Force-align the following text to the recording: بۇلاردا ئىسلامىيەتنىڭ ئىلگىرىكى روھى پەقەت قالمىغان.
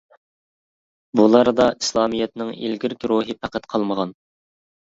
بۇلاردا 1.21 1.67
ئىسلامىيەتنىڭ 1.75 2.51
ئىلگىرىكى 2.57 3.15
روھى 3.15 3.39
پەقەت 3.45 3.71
قالمىغان. 3.77 4.19